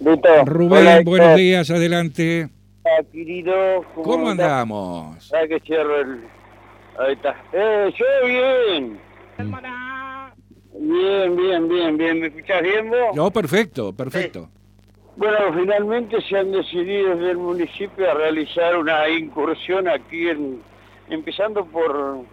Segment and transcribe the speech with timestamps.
[0.00, 2.48] Rubén, Hola, buenos días, adelante.
[3.12, 3.84] Querido.
[4.02, 5.32] ¿Cómo andamos?
[5.34, 6.24] Ah, que cierro el...
[6.98, 7.36] Ahí está.
[7.52, 8.98] Eh, yo bien.
[10.78, 12.20] Bien, bien, bien, bien.
[12.20, 13.14] ¿Me escuchás bien vos?
[13.14, 14.48] No, perfecto, perfecto.
[15.16, 20.62] Bueno, finalmente se han decidido desde el municipio a realizar una incursión aquí, en,
[21.10, 22.24] empezando por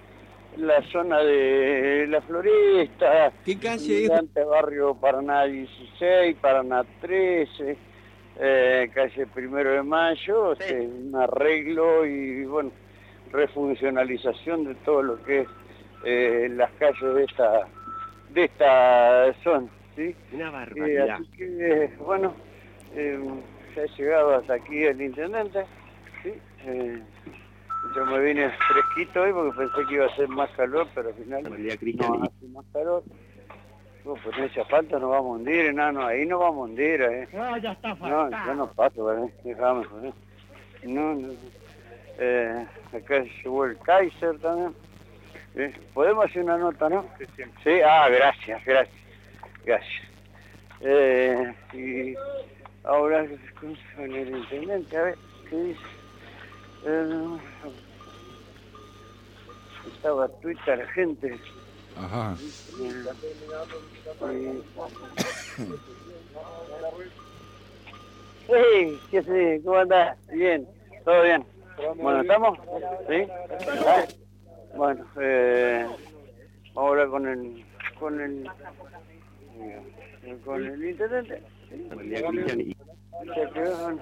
[0.58, 4.46] la zona de la Floresta, ¿Qué calle es?
[4.50, 7.78] Barrio Paraná 16, Paraná 13,
[8.40, 12.72] eh, calle Primero de Mayo, o sea, un arreglo y, bueno,
[13.32, 15.48] refuncionalización de todo lo que es
[16.04, 17.68] eh, las calles de esta,
[18.30, 20.16] de esta zona, ¿sí?
[20.34, 21.10] Una Eh, barbaridad.
[21.12, 22.34] así que, bueno,
[22.94, 25.66] se ha llegado hasta aquí el intendente,
[26.24, 26.34] ¿sí?
[27.86, 31.10] Eh, yo me vine fresquito hoy porque pensé que iba a ser más calor, pero
[31.10, 33.04] al final no hace más calor.
[34.08, 36.72] Oh, pues en ese asfalto nos vamos a hundir, no, no, ahí no vamos a
[36.72, 37.28] hundir, eh.
[37.34, 39.28] No, ya está No, yo no paso, ¿verdad?
[39.44, 39.86] Déjame.
[40.84, 41.34] No, no.
[42.20, 44.76] Eh, acá llegó el Kaiser también.
[45.56, 47.06] Eh, ¿Podemos hacer una nota, no?
[47.64, 48.96] Sí, ah, gracias, gracias.
[49.66, 50.04] Gracias.
[50.82, 52.16] Eh, y
[52.84, 53.26] ahora
[53.60, 53.76] con
[54.14, 55.18] el intendente, a ver,
[55.50, 55.80] ¿qué dice?
[56.86, 57.38] Eh,
[59.92, 61.42] estaba Twitter, la gente.
[61.96, 62.38] Ajá.
[68.48, 69.62] Sí, ¿qué sé?
[69.64, 70.18] ¿Cómo andás?
[70.32, 70.68] Bien,
[71.04, 71.46] todo bien.
[71.98, 72.58] Bueno, ¿estamos?
[73.10, 73.28] ¿Sí?
[73.86, 74.08] Ah,
[74.76, 75.88] Bueno, eh,
[76.74, 77.66] vamos a hablar con el,
[78.00, 78.50] con el,
[80.44, 81.42] con el intendente.
[83.54, 84.00] Quedó-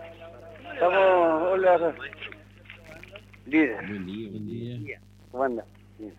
[0.74, 1.96] Estamos, hola,
[3.46, 5.00] líder, Buen día, buen día.
[5.32, 5.66] ¿cómo anda?
[5.98, 6.14] Bien.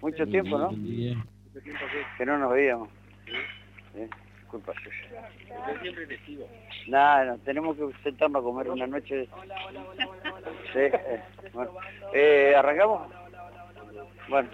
[0.00, 0.66] Mucho Buen tiempo, día, ¿no?
[0.68, 1.24] Buen día.
[2.16, 2.88] Que no nos veíamos.
[3.94, 4.00] Sí,
[4.48, 5.28] Culpa suya.
[6.86, 9.28] Nada, no, tenemos que sentarnos a comer una noche.
[10.72, 11.72] Sí, eh, bueno.
[12.14, 13.10] Eh, ¿Arrancamos?
[14.28, 14.48] Bueno,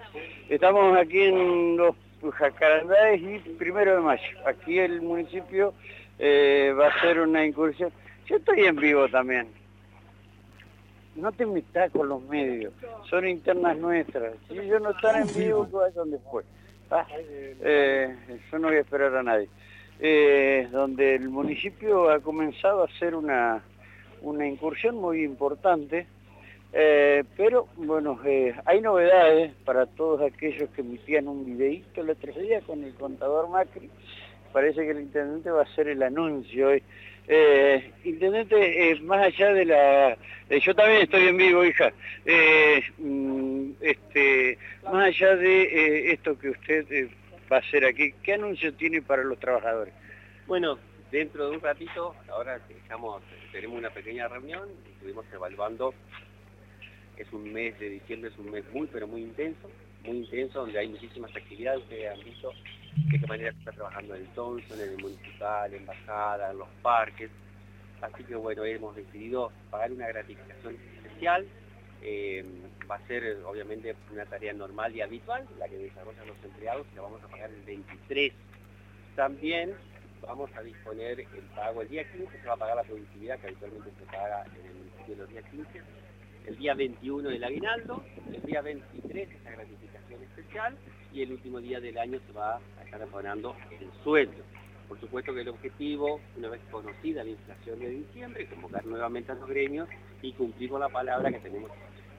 [0.48, 1.94] estamos aquí en los
[2.32, 4.22] Jacarandáes y primero de mayo.
[4.46, 5.74] Aquí el municipio
[6.18, 7.92] eh, va a hacer una incursión.
[8.26, 9.48] Yo estoy en vivo también.
[11.16, 12.72] No te metas con los medios,
[13.08, 14.34] son internas nuestras.
[14.48, 16.44] Si ellos no están en vivo, que vayan después.
[16.90, 18.14] Ah, eh,
[18.50, 19.48] yo no voy a esperar a nadie.
[20.00, 23.62] Eh, donde el municipio ha comenzado a hacer una,
[24.22, 26.06] una incursión muy importante,
[26.72, 28.18] eh, pero bueno,
[28.64, 33.48] hay novedades para todos aquellos que emitían un videíto el otro día con el contador
[33.48, 33.88] Macri.
[34.52, 36.82] Parece que el intendente va a hacer el anuncio hoy.
[37.26, 40.10] Eh, intendente, eh, más allá de la...
[40.50, 41.92] eh, yo también estoy en vivo, hija.
[42.98, 47.08] Mm, este, más allá de esto que usted
[47.50, 49.94] va a hacer aquí, ¿qué anuncio tiene para los trabajadores?
[50.46, 50.78] Bueno,
[51.10, 55.94] dentro de un ratito, ahora estamos, tenemos una pequeña reunión, estuvimos evaluando,
[57.16, 59.70] es un mes de diciembre, es un mes muy pero muy intenso,
[60.04, 62.52] muy intenso, donde hay muchísimas actividades, ustedes han visto
[62.96, 66.68] de qué manera se está trabajando en Thompson, en el municipal, en Embajada, en los
[66.82, 67.30] parques,
[68.02, 71.46] así que bueno, hemos decidido pagar una gratificación especial,
[72.02, 72.44] eh,
[72.90, 76.96] va a ser obviamente una tarea normal y habitual, la que desarrollan los empleados, y
[76.96, 78.32] la vamos a pagar el 23
[79.16, 79.74] también
[80.26, 83.48] vamos a disponer el pago el día 15, se va a pagar la productividad que
[83.48, 85.82] habitualmente se paga en el municipio los días 15,
[86.46, 90.76] el día 21 el aguinaldo, el día 23 esa gratificación especial
[91.12, 94.42] y el último día del año se va a estar abonando el sueldo.
[94.88, 99.34] Por supuesto que el objetivo, una vez conocida la inflación de diciembre, convocar nuevamente a
[99.34, 99.88] los gremios
[100.20, 101.70] y cumplir con la palabra que tenemos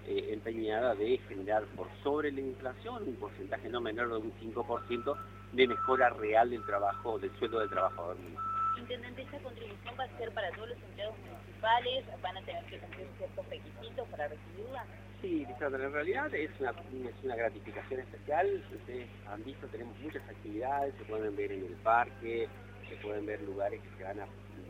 [0.07, 5.15] eh, empeñada de generar por sobre la inflación un porcentaje no menor de un 5%
[5.53, 8.54] de mejora real del trabajo, del sueldo del trabajador municipal.
[8.77, 12.05] Intendente, ¿esta contribución va a ser para todos los empleados municipales?
[12.21, 14.85] ¿Van a tener que cumplir ciertos requisitos para recibirla?
[15.21, 18.63] Sí, en realidad es una, es una gratificación especial.
[18.73, 22.47] Ustedes han visto, tenemos muchas actividades, se pueden ver en el parque,
[22.89, 24.19] se pueden ver lugares que se han,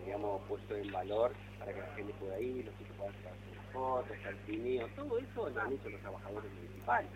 [0.06, 3.74] digamos, puesto en valor para que la gente pueda ir, los chicos puedan sacar sus
[3.74, 7.10] fotos, el cineo, todo eso lo han hecho los trabajadores municipales.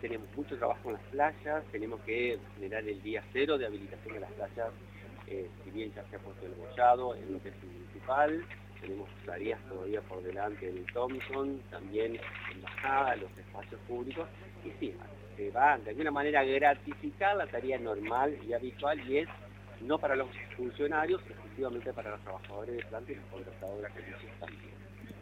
[0.00, 4.20] Tenemos mucho trabajo en las playas, tenemos que generar el día cero de habilitación de
[4.20, 4.68] las playas,
[5.30, 8.44] eh, si bien ya se ha puesto el bollado en lo que es el municipal,
[8.80, 12.18] tenemos tareas todavía por delante del Thompson, también
[12.52, 14.28] en bajada, los espacios públicos,
[14.64, 14.94] y sí,
[15.36, 19.28] se va de alguna manera a gratificar la tarea normal y habitual y es
[19.80, 24.32] no para los funcionarios, exclusivamente para los trabajadores de planta y los contratadores de servicios
[24.40, 24.74] también.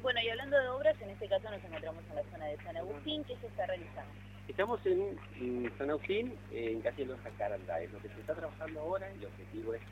[0.03, 2.77] Bueno, y hablando de obras, en este caso nos encontramos en la zona de San
[2.77, 3.25] Agustín.
[3.25, 4.13] ¿Qué se está realizando?
[4.49, 7.93] Estamos en, San Agustín, en casi los Jacarandáes.
[7.93, 9.83] Lo que se está trabajando ahora, el objetivo es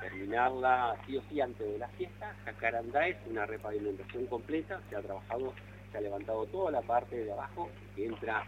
[0.00, 2.34] terminarla sí o sí antes de la fiesta.
[2.44, 5.52] Jacarandá es una repavimentación completa, se ha trabajado,
[5.90, 8.44] se ha levantado toda la parte de abajo que entra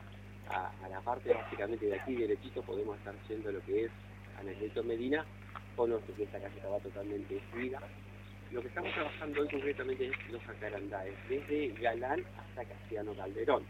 [0.48, 3.90] a, la parte básicamente de aquí derechito, podemos estar haciendo lo que es
[4.38, 5.24] Anacleto Medina,
[5.76, 7.80] con que esta calle estaba totalmente destruida.
[8.52, 13.64] Lo que estamos trabajando hoy concretamente es los jacarandáes, desde Galán hasta Castellano Calderón.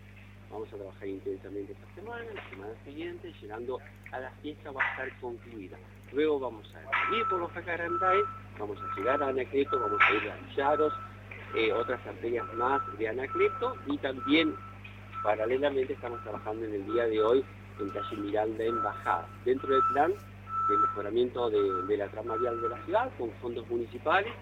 [0.50, 3.78] Vamos a trabajar intensamente esta semana, la semana siguiente, llegando
[4.10, 5.76] a la fiesta va a estar concluida.
[6.12, 8.24] Luego vamos a seguir por los jacarandáes,
[8.58, 10.92] vamos a llegar a Anacleto, vamos a ir a Villaros,
[11.54, 14.56] eh, otras arterias más de Anacleto y también
[15.22, 17.44] paralelamente estamos trabajando en el día de hoy
[17.78, 20.12] en calle Miranda en Bajada, dentro del plan
[20.68, 24.32] de mejoramiento de, la trama vial de la ciudad con fondos municipales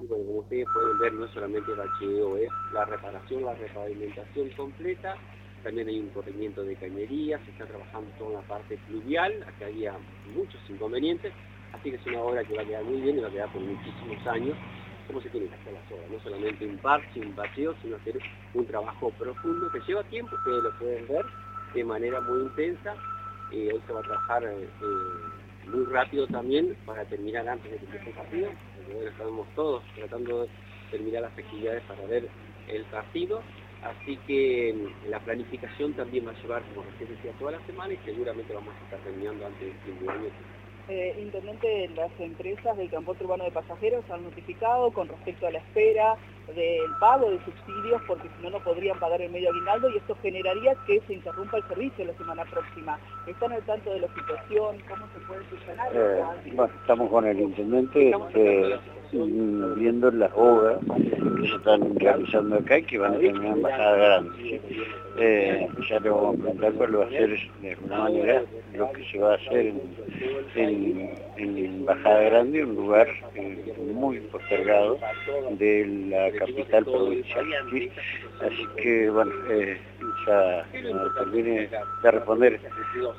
[0.00, 4.48] y bueno, como ustedes pueden ver no es solamente bacheo, es la reparación, la repavimentación
[4.50, 5.14] completa
[5.62, 9.94] también hay un corrimiento de cañería, se está trabajando toda la parte fluvial, aquí había
[10.34, 11.32] muchos inconvenientes,
[11.72, 13.52] así que es una obra que va a quedar muy bien y va a quedar
[13.52, 14.56] por muchísimos años,
[15.06, 18.18] como se tiene que hacer las obras, no solamente un parche, un paseo, sino hacer
[18.54, 21.24] un trabajo profundo que lleva tiempo, ustedes lo pueden ver
[21.74, 22.94] de manera muy intensa,
[23.52, 24.68] eh, hoy se va a trabajar eh,
[25.68, 30.42] muy rápido también para terminar antes de que empiece el partido, porque estamos todos tratando
[30.42, 30.48] de
[30.90, 32.28] terminar las actividades para ver
[32.68, 33.42] el partido,
[33.82, 37.94] Así que mm, la planificación también va a llevar, como recién decía, toda la semana
[37.94, 40.30] y seguramente vamos a estar terminando antes del fin de año.
[40.88, 45.58] Eh, intendente, las empresas del transporte urbano de pasajeros han notificado con respecto a la
[45.58, 46.16] espera
[46.54, 50.16] del pago de subsidios porque si no, no podrían pagar el medio aguinaldo y esto
[50.22, 52.98] generaría que se interrumpa el servicio la semana próxima.
[53.26, 54.76] ¿Están al tanto de la situación?
[54.88, 55.88] ¿Cómo se puede solucionar?
[55.94, 56.22] Eh,
[56.80, 58.78] estamos con el intendente este,
[59.76, 60.78] viendo las obras
[61.40, 64.60] que se están realizando acá y que van a terminar en Bajada Grande.
[65.18, 68.42] Eh, ya le vamos a preguntar cuál va a ser de alguna manera
[68.74, 69.80] lo que se va a hacer en,
[70.54, 71.10] en,
[71.84, 74.98] Bajada Grande, un lugar eh, muy postergado
[75.52, 77.46] de la capital provincial.
[78.40, 79.80] Así que, bueno, eh,
[80.26, 80.66] ya
[81.16, 81.68] termine
[82.02, 82.60] de responder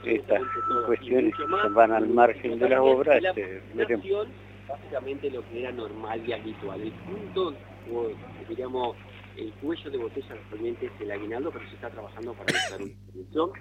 [0.05, 0.41] estas
[0.85, 4.27] cuestiones que van al margen de la obra, este, veremos
[4.67, 6.81] básicamente lo que era normal y habitual.
[6.81, 7.53] El punto,
[7.93, 8.09] o
[8.47, 8.97] diríamos,
[9.37, 12.93] el cuello de botella actualmente es el aguinaldo, pero se está trabajando para buscar una
[13.13, 13.51] solución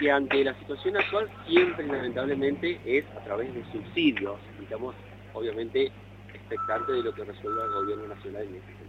[0.00, 4.36] que ante la situación actual siempre lamentablemente es a través de subsidios.
[4.60, 4.94] Estamos
[5.34, 5.92] obviamente
[6.32, 8.80] expectantes de lo que resuelva el gobierno nacional en este.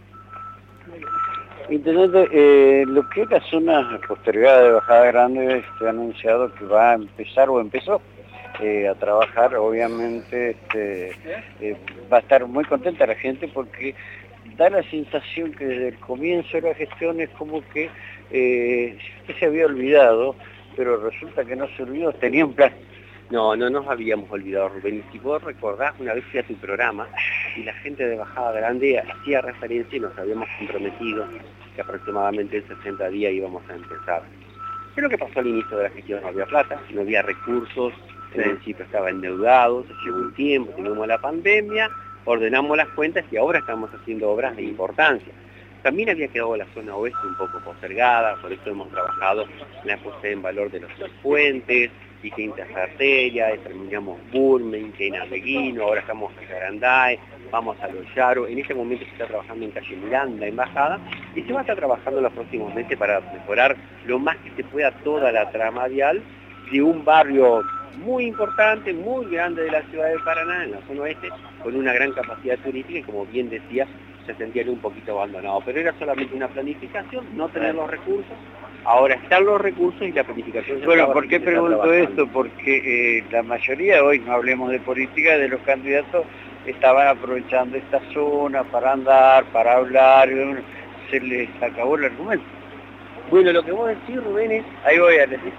[1.72, 6.64] Intendente, eh, lo que es la zona postergada de Bajada Grande se ha anunciado que
[6.64, 8.00] va a empezar o empezó
[8.60, 11.12] eh, a trabajar, obviamente este,
[11.60, 11.76] eh,
[12.12, 13.94] va a estar muy contenta la gente porque
[14.56, 17.90] da la sensación que desde el comienzo de la gestión es como que
[18.30, 18.98] eh,
[19.38, 20.34] se había olvidado,
[20.76, 22.72] pero resulta que no se olvidó, tenía un plan.
[23.30, 25.02] No, no nos habíamos olvidado, Rubén.
[25.10, 27.08] Si vos recordás, una vez fui a tu programa
[27.56, 31.26] y la gente de Bajada Grande hacía referencia y nos habíamos comprometido
[31.74, 34.22] que aproximadamente en 60 días íbamos a empezar.
[34.94, 36.20] ¿Qué es lo que pasó al inicio de la gestión?
[36.20, 37.94] No había plata, no había recursos,
[38.34, 41.90] en principio estaba endeudado, se llevó un tiempo, tuvimos la pandemia,
[42.26, 45.32] ordenamos las cuentas y ahora estamos haciendo obras de importancia.
[45.82, 49.96] También había quedado la zona oeste un poco postergada, por eso hemos trabajado en la
[49.98, 50.90] puesta en valor de los
[51.22, 51.90] puentes,
[52.22, 57.18] distintas arterias, terminamos Burmen, Arbeguino, ahora estamos en Garandae,
[57.50, 61.00] vamos a Los Yaros, en este momento se está trabajando en calle Miranda, Embajada,
[61.34, 63.76] y se va a estar trabajando los próximos meses para mejorar
[64.06, 66.22] lo más que se pueda toda la trama vial
[66.70, 67.62] de un barrio
[67.98, 71.28] muy importante, muy grande de la ciudad de Paraná, en la zona oeste,
[71.62, 73.86] con una gran capacidad turística y como bien decía,
[74.26, 75.62] se sentían un poquito abandonado.
[75.64, 78.32] Pero era solamente una planificación, no tener los recursos.
[78.84, 80.82] Ahora están los recursos y la planificación.
[80.84, 82.26] Bueno, ¿por qué pregunto esto?
[82.28, 86.24] Porque eh, la mayoría, hoy no hablemos de política, de los candidatos
[86.66, 90.28] estaban aprovechando esta zona para andar, para hablar,
[91.10, 92.44] se les acabó el argumento.
[93.30, 95.52] Bueno, lo que vos decís, Rubén, es, ahí voy a decir,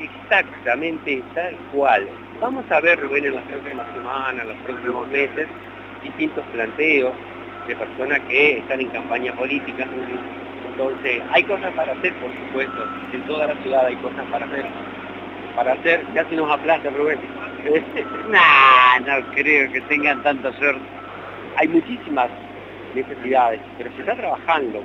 [0.00, 2.08] exactamente tal cual.
[2.40, 5.48] Vamos a ver, Rubén, en las próximas semanas, en los próximos meses,
[6.02, 7.12] distintos planteos
[7.68, 9.86] de personas que están en campaña política.
[10.70, 12.86] Entonces, hay cosas para hacer, por supuesto.
[13.12, 14.66] En toda la ciudad hay cosas para hacer.
[15.54, 17.18] Para hacer, ya se nos aplaza, Rubén.
[18.30, 20.80] nah, no creo que tengan tanta suerte.
[21.56, 22.28] Hay muchísimas
[22.94, 24.82] necesidades, pero se está trabajando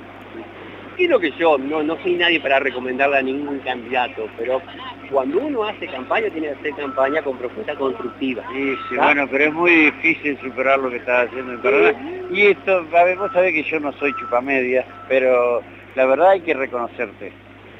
[1.08, 4.62] lo que yo no, no soy nadie para recomendarle a ningún candidato, pero
[5.10, 8.42] cuando uno hace campaña tiene que hacer campaña con propuesta constructiva.
[8.52, 11.94] Sí, sí, bueno, pero es muy difícil superar lo que estás haciendo en Paraná.
[12.34, 15.62] Y esto, a ver, vos sabés que yo no soy chupamedia, pero
[15.94, 17.32] la verdad hay que reconocerte.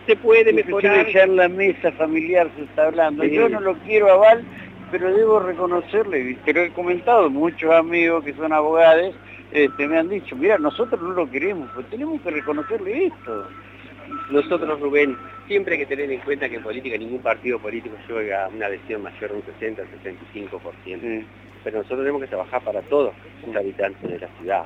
[0.06, 1.06] Se puede mejorar.
[1.08, 3.25] ya en la mesa familiar se está hablando.
[3.25, 4.44] Yo no lo quiero aval,
[4.90, 9.14] pero debo reconocerle, pero he comentado, muchos amigos que son abogados
[9.54, 13.46] este, me han dicho, mira, nosotros no lo queremos, pues tenemos que reconocerle esto.
[14.30, 18.46] Nosotros, Rubén, siempre hay que tener en cuenta que en política ningún partido político llega
[18.46, 21.25] a una adhesión mayor de un 60 al 65%.
[21.64, 23.14] Pero nosotros tenemos que trabajar para todos
[23.47, 24.64] los habitantes de la ciudad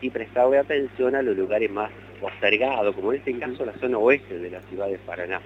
[0.00, 4.38] y prestarle atención a los lugares más postergados, como en este caso la zona oeste
[4.38, 5.40] de la ciudad de Paraná.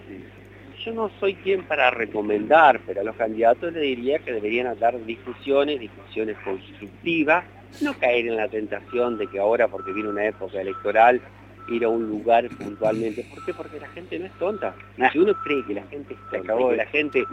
[0.85, 5.03] Yo no soy quien para recomendar, pero a los candidatos les diría que deberían dar
[5.05, 7.45] discusiones, discusiones constructivas,
[7.81, 11.21] no caer en la tentación de que ahora, porque viene una época electoral,
[11.69, 13.25] ir a un lugar puntualmente.
[13.35, 13.55] ¿Por qué?
[13.55, 14.75] Porque la gente no es tonta.
[15.13, 17.25] Si uno cree que la gente es tonta, que la gente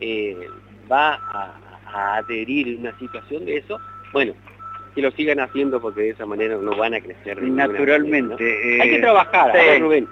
[0.00, 0.48] eh,
[0.90, 3.80] va a, adherir en una situación de eso,
[4.12, 4.34] bueno,
[4.94, 7.42] que lo sigan haciendo porque de esa manera no van a crecer.
[7.42, 8.80] Naturalmente.
[8.80, 10.08] Hay que trabajar, Rubén.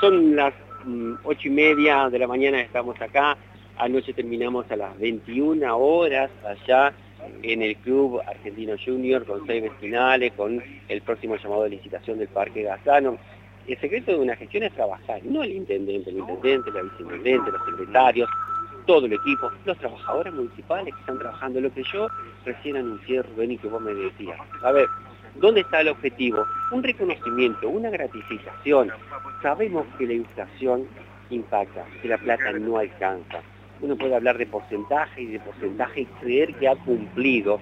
[0.00, 3.36] son las mm, ocho y media de la mañana estamos acá,
[3.78, 6.92] anoche terminamos a las 21 horas allá
[7.42, 12.28] en el Club Argentino Junior con seis finales, con el próximo llamado de licitación del
[12.28, 13.18] Parque Gazano.
[13.66, 17.64] El secreto de una gestión es trabajar, no el intendente, el intendente, la viceintendente, los
[17.64, 18.28] secretarios,
[18.86, 22.08] todo el equipo, los trabajadores municipales que están trabajando, lo que yo
[22.44, 24.38] recién anuncié, Rubén, y que vos me decías.
[24.62, 24.86] A ver,
[25.36, 26.44] ¿dónde está el objetivo?
[26.70, 28.90] Un reconocimiento, una gratificación.
[29.42, 30.86] Sabemos que la inflación
[31.30, 33.40] impacta, que la plata no alcanza
[33.80, 37.60] uno puede hablar de porcentaje y de porcentaje y creer que ha cumplido.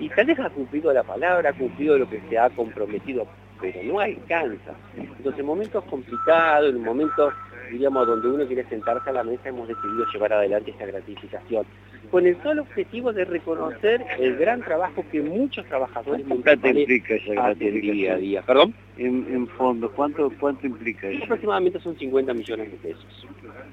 [0.00, 3.26] Y tal vez ha cumplido la palabra, ha cumplido lo que se ha comprometido,
[3.60, 4.72] pero no alcanza.
[4.96, 7.32] Entonces en momentos complicados, en momentos,
[7.70, 11.66] diríamos, donde uno quiere sentarse a la mesa, hemos decidido llevar adelante esta gratificación.
[12.10, 17.32] Con el solo objetivo de reconocer el gran trabajo que muchos trabajadores ¿Cuánto implica esa
[17.32, 17.96] gratificación?
[17.96, 18.42] Día a día.
[18.42, 18.74] ¿Perdón?
[18.96, 21.24] En, fondo, ¿cuánto, cuánto implica eso?
[21.24, 23.26] Aproximadamente son 50 millones de pesos.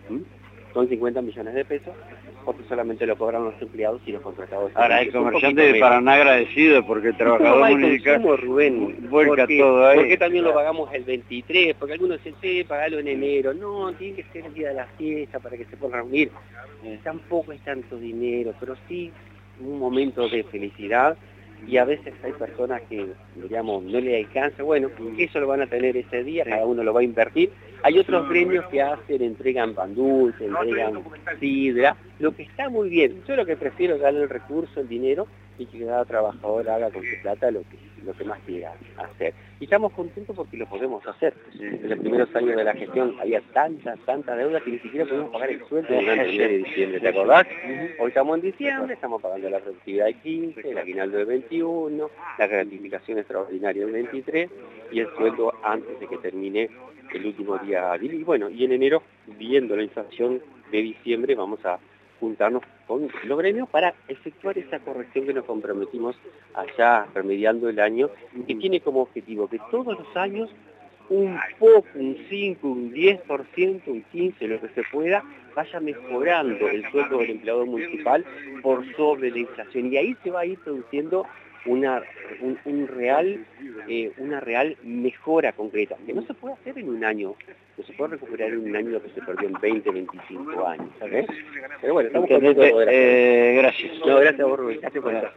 [0.09, 0.40] ¿Mm?
[0.73, 1.93] Son 50 millones de pesos,
[2.45, 4.71] porque solamente lo cobran los empleados y los contratados.
[4.75, 9.97] Ahora, el comerciante de Paraná agradecido porque el trabajador municipal Rubén, vuelca todo ahí.
[9.99, 13.53] Porque también lo pagamos el 23, porque algunos dicen, sí, pagalo en enero.
[13.53, 16.31] No, tiene que ser el día de la fiesta para que se puedan reunir.
[17.03, 19.11] Tampoco es tanto dinero, pero sí
[19.59, 21.17] un momento de felicidad
[21.67, 25.67] y a veces hay personas que, digamos, no le alcanza, bueno, eso lo van a
[25.67, 27.51] tener ese día, cada uno lo va a invertir.
[27.83, 31.03] Hay otros gremios que hacen, entregan pan dulce, entregan
[31.39, 33.23] sidra, lo que está muy bien.
[33.27, 36.89] Yo lo que prefiero es darle el recurso, el dinero, y que cada trabajador haga
[36.89, 39.33] con su plata lo que, lo que más quiera hacer.
[39.59, 41.35] Y estamos contentos porque lo podemos hacer.
[41.59, 45.31] En los primeros años de la gestión había tanta, tanta deuda que ni siquiera podíamos
[45.31, 47.47] pagar el sueldo durante el mes de diciembre, ¿te acordás?
[47.99, 52.09] Hoy estamos en diciembre, estamos pagando la productividad del 15, el aguinaldo del 21,
[52.39, 54.49] la gratificación extraordinaria del 23
[54.91, 56.69] y el sueldo antes de que termine
[57.13, 57.97] el último día.
[58.01, 59.03] Y bueno, y en enero,
[59.37, 60.41] viendo la inflación
[60.71, 61.79] de diciembre, vamos a
[62.19, 66.15] juntarnos con los gremios para efectuar esa corrección que nos comprometimos
[66.53, 68.09] allá remediando el año,
[68.47, 70.49] que tiene como objetivo que todos los años
[71.09, 76.89] un poco, un 5, un 10%, un 15%, lo que se pueda, vaya mejorando el
[76.89, 78.23] sueldo del empleado municipal
[78.61, 79.91] por sobre la inflación.
[79.91, 81.25] Y ahí se va a ir produciendo
[81.65, 82.01] una,
[82.65, 83.45] un, real,
[83.87, 87.35] eh, una real mejora concreta, que no se puede hacer en un año,
[87.77, 90.89] no se puede recuperar en un año lo que se perdió en 20, 25 años,
[90.99, 91.25] ¿sabes?
[91.79, 93.99] Pero bueno, estamos contentos eh, Gracias.
[93.99, 94.79] No, gracias a vos, Rubén.
[94.81, 95.33] Gracias por estar.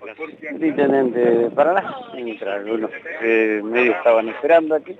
[2.14, 2.90] Mientras algunos
[3.22, 4.96] eh, medios estaban esperando aquí,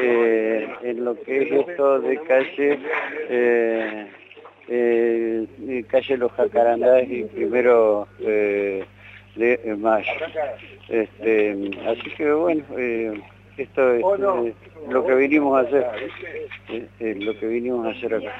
[0.00, 2.78] eh, en lo que es esto de calle...
[3.28, 4.06] Eh,
[4.68, 5.46] eh,
[5.88, 8.84] calle Los Jacarandás y primero eh,
[9.36, 10.12] de mayo.
[10.88, 13.20] Este, así que bueno, eh,
[13.56, 14.54] esto es eh,
[14.88, 15.86] lo que vinimos a hacer,
[16.68, 18.32] eh, lo que vinimos a hacer acá.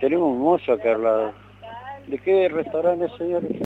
[0.00, 1.32] Tenemos un mozo acá al lado.
[2.06, 3.50] ¿De qué restaurante, señores?